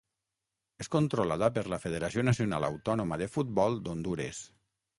És 0.83 0.87
controlada 0.95 1.49
per 1.59 1.63
la 1.75 1.79
Federació 1.85 2.25
Nacional 2.29 2.67
Autònoma 2.71 3.21
de 3.25 3.31
Futbol 3.35 3.81
d'Hondures. 3.89 4.45